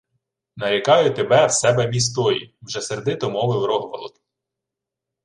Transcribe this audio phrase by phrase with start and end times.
[0.55, 4.21] —Нарікаю тебе в себе містої— вже сердито мовив Рогволод.